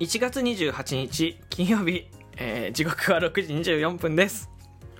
[0.00, 2.06] 1月28日金曜日、
[2.36, 4.48] えー、時刻は6時24分です。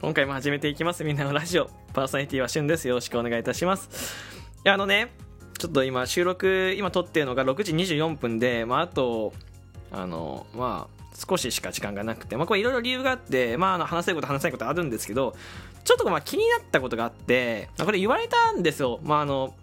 [0.01, 1.05] 今回も始めていきます。
[1.05, 1.71] みんなのラジオ。
[1.93, 2.89] パーソナリティはしゅんです。
[2.89, 4.17] よろしくお願いいたします。
[4.57, 5.13] いやあのね
[5.57, 9.33] ちょっと今収録今撮ってるのが6時24分でまああと
[9.93, 15.37] あのまあ少ししか時間がなくて、まあ、これいろいろ理由があって、まあ、あの話せること話せないことあるんですけど
[15.85, 19.55] ちょっとまあ気になったことがあってこれ言われたんですよ、まあ、あの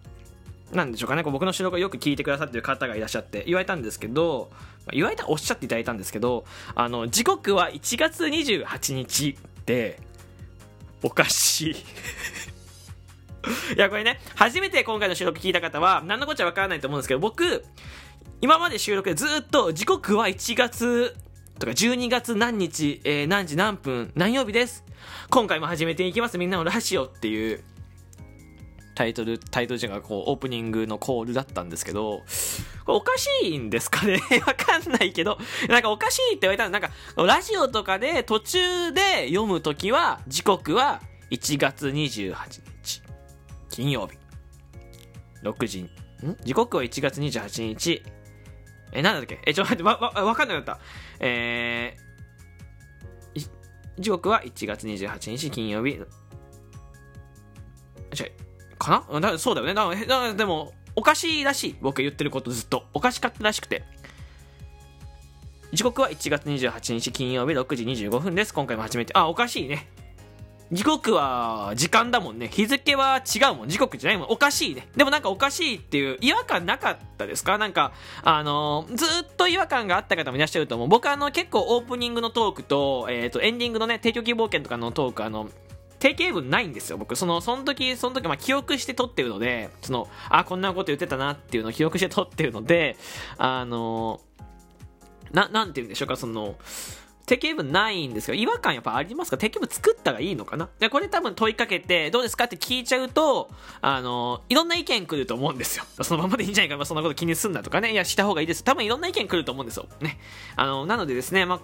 [0.71, 4.51] なんでしょうかね、こう僕の収録をよく聞いてくださってる方がいらっしゃって言われたんですけど、
[4.91, 9.99] 言われた、おっしゃっていただいたんですけど、あの、時刻は1月28日で、
[11.03, 11.75] おかしい
[13.75, 17.63] いや、これね、初めて今回の収録聞いた方は、何のこっちゃわからないと思うんですけど、僕、
[18.41, 21.15] 今まで収録でずっと、時刻は1月
[21.59, 24.84] とか12月何日、えー、何時何分、何曜日です。
[25.29, 26.37] 今回も始めていきます。
[26.37, 27.63] みんなのラジオっていう
[28.96, 32.24] タイトル、タイトルじゃこう、オープニングのコールだったんですけど、
[32.85, 34.20] これおかしいんですかね？
[34.48, 35.37] わかんないけど、
[35.68, 42.35] なんかおかしいって言われたら、なんか、ラジオとかで途中で読むときは、時刻は1月28
[42.82, 43.02] 日、
[43.70, 44.18] 金曜日、
[45.43, 45.90] 6時、ん？
[46.43, 48.02] 時刻は1月28日、
[48.93, 49.40] え、なんだっけ？
[49.46, 50.80] え、ちょっと待って、わ、わ、わかんなかった。
[51.20, 53.49] えー、
[53.99, 56.05] 時刻は1月28日金曜日、違う、
[58.85, 59.19] かな？
[59.21, 59.73] だそうだよね。
[59.73, 61.75] だだでもおかしいらしい。
[61.81, 62.85] 僕言ってることずっと。
[62.93, 63.83] おかしかったらしくて。
[65.73, 68.53] 時刻は1月28日金曜日6時25分です。
[68.53, 69.13] 今回も始めて。
[69.13, 69.88] あおかしいね。
[70.72, 72.47] 時刻は時間だもんね。
[72.47, 73.69] 日付は違うもん。
[73.69, 74.28] 時刻じゃないもん。
[74.29, 74.88] おかしいね。
[74.95, 77.57] でもなんかおかしいっていう違和感なかったですか？
[77.57, 77.91] なんか
[78.24, 80.88] あのー、ずっと違和感があった方もいらっしゃると思う。
[80.88, 85.50] 僕あの結構オープニングのトークと,、えー、とエンディングのね提供希望券とかのトークあの
[86.00, 87.16] 定型文ないんですよ、僕。
[87.16, 92.97] その、その時、その時、まあ、記憶して撮ってるので、その、あ、こんなこと言ってたなっていうのを 記憶して撮ってるので、
[93.38, 94.22] あの、
[95.31, 96.56] な、なんて言うんでしょうか、その、
[97.25, 99.38] 定型文ないんですけど、違和感やっぱありますか？
[99.38, 100.69] 定型文作ったらいいのかな？
[100.79, 103.50] で、これ多分問いかけて、どうですかって聞いちゃうと、
[103.81, 105.85] あの、いろんな意見来ると思うんですよ。
[106.03, 108.63] そのままでいいんじゃないか、まあ、そんなこと気にすんなとかね、いや、した方がいいです。
[108.63, 109.88] 多分いろんな意見来ると思うんですよ。
[110.01, 110.19] ね。
[110.56, 111.59] あの、なのでですね、まあ、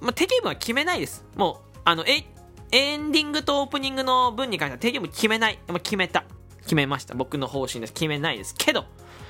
[0.00, 1.24] まあ、定型文は決めないです。
[1.34, 2.26] もう、あの、え、
[2.72, 5.58] エンディングとオープニングの分に関しては提供も決めない。
[5.82, 6.24] 決めた。
[6.62, 7.14] 決めました。
[7.14, 7.92] 僕の方針です。
[7.92, 8.54] 決めないです。
[8.56, 8.84] けど、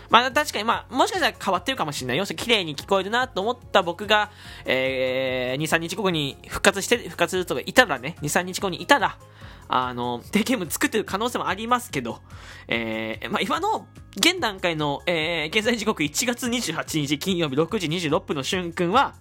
[0.08, 2.16] まあ確かにまあ、もしかしたら変わってるかもしれない。
[2.16, 4.30] 要するに綺麗に聞こえるなと思った僕が、
[4.64, 9.18] えー、2、3日後に復活して、復活する人がいたらね、2、3日後にいたら、
[9.68, 12.20] あの、デゲーム作ってる可能性もありますけど、
[12.68, 13.86] えー、まあ今の、
[14.16, 19.14] 現段階の、えー、現在時刻1月28日金曜日6時26分の瞬間は、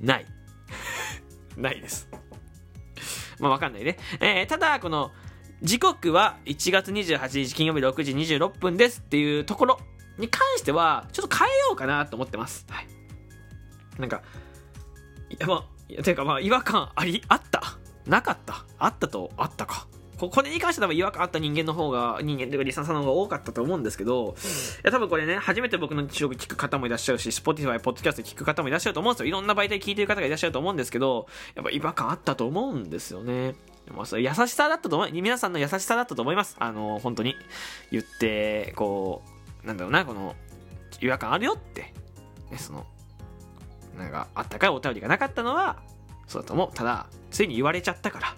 [0.00, 0.26] ない。
[1.56, 2.08] ないです。
[3.38, 3.98] まあわかんないね。
[4.20, 5.12] えー、ただ、この、
[5.62, 9.80] 時刻は1月28日金曜日6時26分ですっていうところ
[10.18, 12.66] に関しては、ちょっと変えようかなと思ってます。
[12.68, 12.86] はい。
[13.98, 14.22] なんか、
[15.30, 17.62] いや、まあ、いや、ていうかまあ、違和感あり、あった？
[18.06, 18.64] なかった？
[18.78, 19.86] あったと、あったか？
[20.18, 24.34] これに関しては多分違和感あった人間の方が、人間というかリサさんの方が多かったと思うんですけど、うん、い
[24.82, 29.26] や多分これね、初めて僕の記憶聞く方もいらっしゃるし、Spotify、ポッドキャスト聞く方もいらっしゃると思うんですよ。
[29.26, 33.54] いろんな媒体聞いてる方がいらっしゃると思うんですけど、やっぱ違和感あったと思うんですよね。
[33.94, 36.56] まあ、それ優しさだったと思う、皆さんの優しさだったと思います。
[36.58, 37.36] あの、本当に。
[37.92, 39.22] 言って、こ
[39.62, 40.34] う、なんだろうな、この、
[41.00, 41.92] 違和感あるよって、
[42.50, 42.86] ね、その、
[43.96, 45.82] なんか、あったかいお便りがなかったのは、
[46.26, 46.70] そうだと思う。
[46.74, 48.34] ただ、ついに言われちゃったから、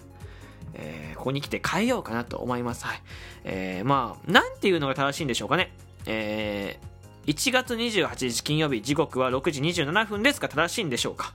[0.73, 2.85] えー、ここに来て変えようかなと思います。
[2.85, 3.01] はい。
[3.43, 5.71] えー、まあ、なんていうのが正しいんでしょうかね。
[6.05, 11.33] えー、1月28日金曜日、時刻は6時27分ですが正しいんでしょうか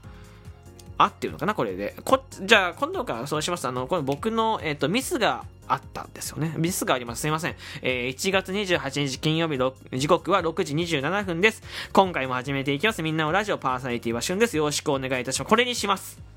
[0.97, 1.95] 合ってるのかなこれで。
[2.03, 3.67] こ、じゃあ、今度からそうします。
[3.67, 6.53] あの、これ僕の、えっ、ー、と、ミスがあったんですよね。
[6.57, 7.21] ミスがあります。
[7.21, 7.55] すいません。
[7.81, 9.57] えー、1月28日金曜日、
[9.97, 11.63] 時刻は6時27分です。
[11.91, 13.03] 今回も始めていきます。
[13.03, 14.55] みんなのラジオパーソナリティは旬です。
[14.57, 15.49] よろしくお願いいたします。
[15.49, 16.34] これにします。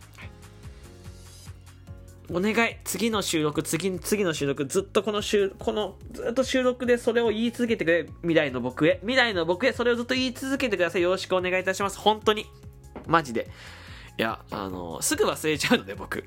[2.31, 2.77] お願い。
[2.85, 8.99] 次の収録次次の収録ずっとこの収このずっと収録でそれを言い続けてくれ未来の僕へ。
[9.01, 11.03] 未来の僕へそれをずっと言い続けてください。
[11.03, 11.99] よろしくお願いいたします。
[11.99, 12.47] 本当に。
[13.07, 13.49] マジで。
[14.19, 16.25] いやあのすぐ忘れちゃうので僕。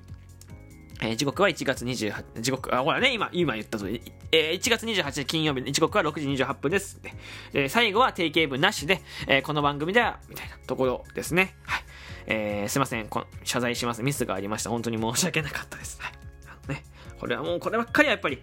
[1.01, 4.01] えー、時刻は1月28、時刻、あ、ほらね、今、今言った通り、
[4.31, 7.01] えー、1月28日金曜日、時刻は6時28分です。
[7.51, 11.55] で、最後は定型文なしで、えー、この番組では、みたいなところですね。
[11.63, 11.80] はい。
[12.27, 13.07] えー、すいません
[13.43, 14.03] 謝罪します。
[14.03, 14.69] ミスがありました。
[14.69, 15.99] 本当に申し訳なかったです。
[16.01, 16.71] はい。
[16.71, 16.83] ね、
[17.19, 18.41] これはもう、こればっかりはやっぱり、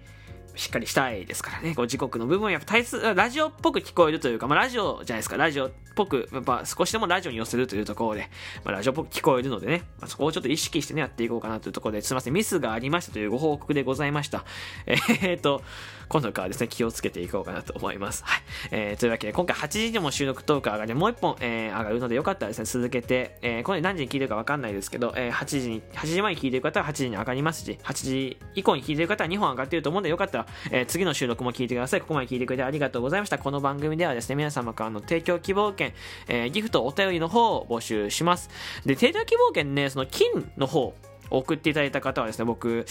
[0.59, 1.75] しっかりしたいですからね。
[1.75, 5.37] こう時刻の部分はやっぱ対数、ラジオっぽく聞こえるというか、まあラジオじゃないですか。
[5.37, 8.31] ラジオっ、ぽく、やっぱ少しでもラジオに寄せるというところで、
[8.65, 14.45] まあ、ラジオっぽく聞こえるのでね、まあ、そこをちょっと意識してね、やっていこうかなというところで、すいません、ミスがありましたというご報告でございました。
[14.87, 15.63] えー、っと、
[16.09, 18.25] 今度からですね、気をつけていこうかなと思います。
[18.25, 18.43] はい。
[18.71, 32.01] えー、というわけで、今回8時にも収録トーク上がり、もう一本、えー、上がるので、よかったらですね、続けて、えー、これ何時に聞いてるかわかんないですけど、えー、8時に、8時前に聞いてる方は8時に上がりますし、8時以降に聞いてる方は2本上がってると思うんで、よかったら、えー、次の収録も聞いてください。
[32.01, 33.39] ここまで聞いてくれてありがとうございました。
[33.39, 35.93] この番組ではですね、皆様からの提供希望券、
[36.29, 38.51] えー、ギフト、お便りの方を募集します。
[38.85, 40.95] で、提供希望券ね、その金の方、
[41.31, 42.87] 送っていただいた方はですね、僕、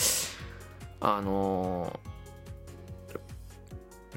[0.99, 2.17] あのー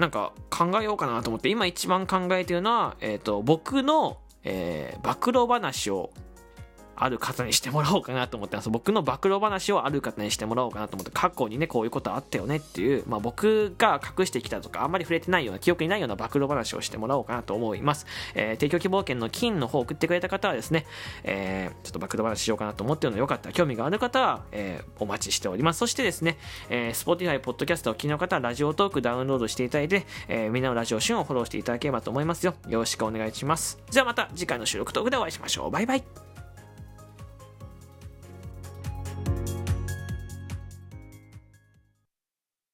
[0.01, 6.11] なんか考えようかなと思って、今一番考えてるのは、えっ、ー、と、僕の、えー、暴露話を
[7.00, 8.69] ある方にしてもらおうかなと思ってます。
[8.69, 18.06] 僕の暴露話をある方にしてもらおうかなと思って、過去にね、こういうことあったよねっていう、まあ僕が隠してきたとか、あんまり触れてないような、記憶にないような暴露話をしてもらおうかなと思います。
[18.35, 20.87] えー、提供希望券の金の方を送ってくれた方はですね、
[21.25, 25.79] えー、ちょっと暴露話しようかなと思ってるので、よかったら興味がある方は、えー、お待ちしております。
[25.79, 26.37] そしてですね、
[26.69, 32.55] えー、Spotify、Podcast を聞きの方は、ラジオトークダウンロードしていただいて、えー、みんなのラジオ旬をフォローしていただければと思いますよ。
[32.69, 33.79] よろしくお願いします。
[33.91, 35.70] じゃあまた次回の収録トークでお会いしましょう。
[35.70, 36.30] バイバイ。